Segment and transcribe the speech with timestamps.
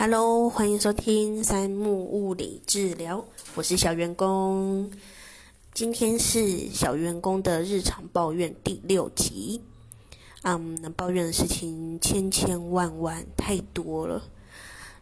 [0.00, 3.24] Hello，欢迎收听三木物理治疗，
[3.56, 4.92] 我是小员工。
[5.74, 9.60] 今天是小员工的日常抱怨第六集。
[10.42, 14.22] 嗯，能抱怨的事情千千万万太多了。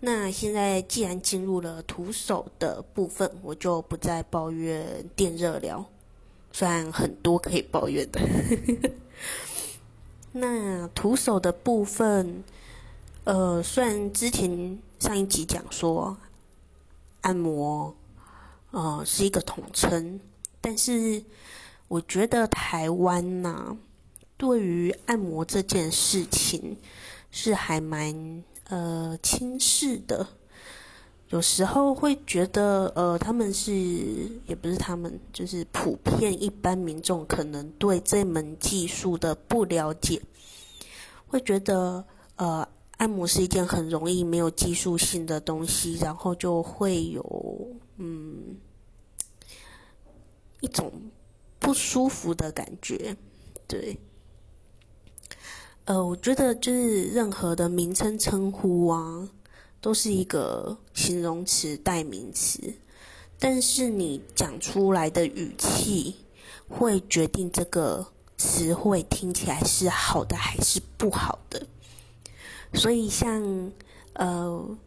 [0.00, 5.86] 那现在既然进入了徒手的部分，我就不再抱怨电热疗，
[6.50, 8.20] 虽然很多可以抱怨的。
[10.32, 12.42] 那徒手的部分。
[13.30, 16.16] 呃，虽然之前上一集讲说
[17.20, 17.94] 按摩，
[18.72, 20.18] 呃是一个统称，
[20.60, 21.22] 但是
[21.86, 23.76] 我觉得台湾呐，
[24.36, 26.76] 对于按摩这件事情
[27.30, 30.26] 是还蛮呃轻视的。
[31.28, 33.72] 有时候会觉得，呃，他们是
[34.48, 40.20] 也不是他们，就是普遍一般民众可能对这门技术的不了解，
[41.28, 42.66] 会觉得呃。
[43.00, 48.58] 按摩是一件很容易没有技术性的东西，然后就会有嗯
[50.60, 50.92] 一种
[51.58, 53.16] 不舒服的感觉，
[53.66, 53.98] 对。
[55.86, 59.30] 呃，我觉得就是任何的名称称呼啊，
[59.80, 62.74] 都是一个形容词代名词，
[63.38, 66.16] 但是你讲出来的语气
[66.68, 71.66] 会决定这个词汇听起来是好的还是不好的。
[72.72, 73.72] 所以，像
[74.12, 74.78] 呃，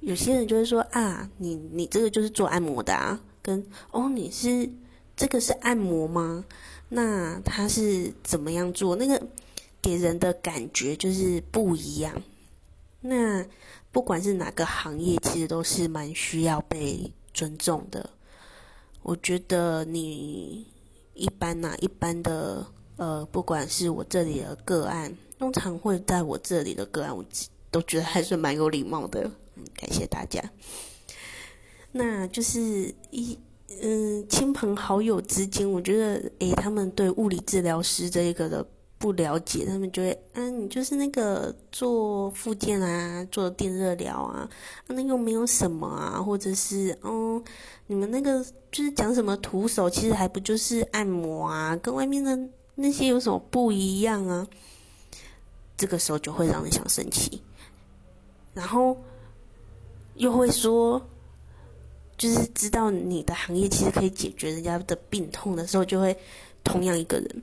[0.00, 4.68] 有些人就会说啊，你你这个就是做按摩的啊，跟哦，你是
[5.16, 6.44] 这个是按摩吗？
[6.88, 8.96] 那他是怎么样做？
[8.96, 9.26] 那个
[9.80, 12.22] 给人的感觉就是不一样。
[13.00, 13.44] 那
[13.92, 18.10] 不管是哪个行业，其实都是蛮需要被尊重的。
[19.02, 20.66] 我觉得你
[21.14, 22.66] 一般呐，一般的
[22.96, 25.16] 呃，不管是我这里的个案。
[25.38, 27.24] 通常会在我这里的个案，我
[27.70, 29.30] 都觉得还是蛮有礼貌的。
[29.56, 30.42] 嗯，感谢大家。
[31.92, 33.38] 那就是一
[33.82, 38.66] 嗯，亲朋好友之间，我觉得诶，他们对物理治疗师这一个的
[38.98, 44.48] 不了解，他们就会嗯，你就是那个做复健啊，做电热疗啊，
[44.86, 47.42] 那又没有什么啊，或者是嗯，
[47.86, 52.36] 你们那个就是讲什么徒手，其实还不就是按摩啊，跟外面的
[52.74, 54.46] 那些有什么不一样啊？
[55.78, 57.40] 这个时候就会让人想生气，
[58.52, 58.94] 然后
[60.16, 61.00] 又会说，
[62.16, 66.14] 就是知道你的行业其实可以解决人家的病痛的时候，就会
[66.64, 67.42] 同样一个人，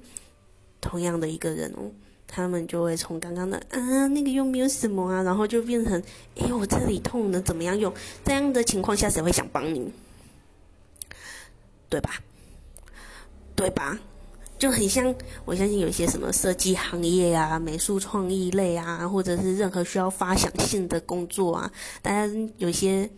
[0.81, 1.89] 同样的一个人哦，
[2.27, 6.03] 他们就会从刚刚的啊那个又没有什么啊，然后就变成
[6.35, 7.93] 哎我这里痛能怎么样用？
[8.25, 9.91] 这样的情况下谁会想帮你？
[11.87, 12.19] 对吧？
[13.55, 13.97] 对吧？
[14.57, 21.71] 就很像，我相信有些什么设计行业啊、美术创意类啊，或者是任何需要发想性的工作啊，
[22.01, 23.09] 大家有些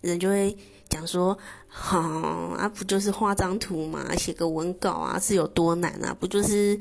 [0.00, 0.56] 人就会
[0.88, 6.16] 讲说，好啊，不就是画张图嘛，写个文稿啊，是有多难啊？
[6.18, 6.78] 不就是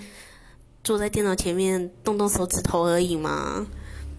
[0.83, 3.65] 坐在电脑前面动动手指头而已嘛？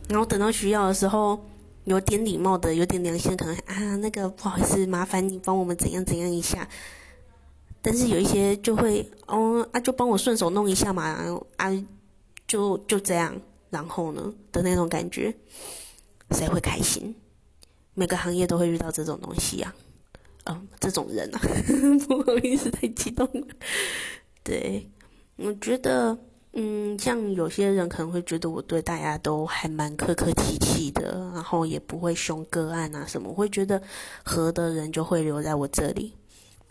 [0.09, 1.39] 然后等到需要的时候，
[1.85, 6.69] 有点礼貌的、有点良心，可能啊，那个不好意思，麻烦你帮我们怎样怎样一下。
[7.85, 11.71] 但是有一些就会哦啊，就帮我顺手弄一下嘛，然后啊，
[12.49, 15.33] 就就这样，然后呢的那种感觉，
[16.31, 17.15] 谁会开心？
[17.93, 19.75] 每个行业都会遇到这种东西呀，
[20.45, 21.41] 嗯，这种人啊，
[22.09, 23.47] 不好意思，太激动了。
[24.43, 24.91] 对，
[25.37, 26.17] 我觉得，
[26.55, 33.81] 嗯，像有些人可能会觉得我对大家都还蛮客客气气的，然后也不会凶个案啊什么，会觉得
[34.25, 36.15] 合的人就会留在我这里。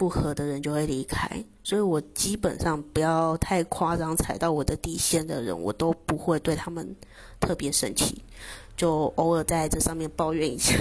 [0.03, 6.93] 不合的人就会离开，所以我基本上不要太夸张踩到我的底线的人，我都不会对他们
[7.39, 8.21] 特别生气，
[8.75, 10.75] 就偶尔在这上面抱怨一下。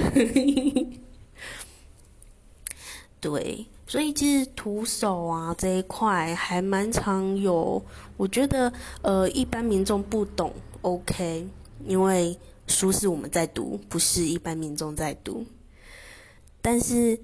[3.21, 7.81] 对，所以其实徒手啊这一块还蛮常有，
[8.17, 8.73] 我觉得
[9.03, 11.47] 呃一般民众不懂，OK，
[11.87, 15.47] 因为书是我们在读，不是一般民众在读，
[16.61, 17.17] 但是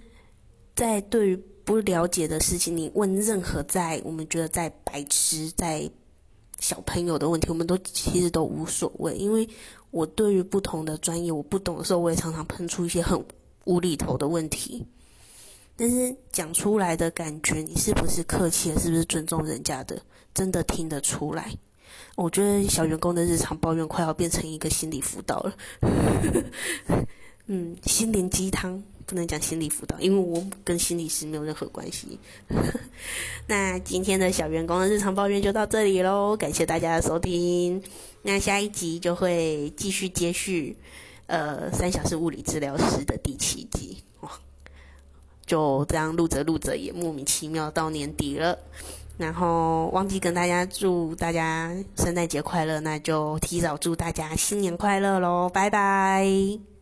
[0.77, 5.91] 在对于不了解的事情，你问任何在我们觉得在白痴、在
[6.59, 9.15] 小朋友的问题，我们都其实都无所谓。
[9.19, 9.47] 因为
[9.91, 13.23] 我对于不同的专业，我不懂的时候，我也常常喷出一些很
[13.67, 14.87] 无厘头的问题。
[15.77, 18.73] 但是讲出来的感觉，你是不是客气？
[18.79, 20.01] 是不是尊重人家的？
[20.33, 21.53] 真的听得出来？
[22.17, 25.55] 我觉得小员工的日常抱怨快要变成一个心理辅导了。
[27.45, 28.83] 嗯，心灵鸡汤。
[29.09, 32.19] 不能讲心理辅导，因为我跟心理师没有任何关系。
[33.49, 37.83] 那今天的小员工的日常抱怨就到这里喽，感谢大家的收听。
[38.21, 40.77] 那下一集就会继续接续，
[41.27, 44.31] 呃三小时物理治疗师的第七集哇，
[45.47, 48.59] 就这样录着录着也莫名其妙到年底了。
[49.17, 55.49] 然后忘记跟大家祝大家圣诞节快乐，那就提早祝大家新年快乐喽！
[55.49, 56.78] 拜拜。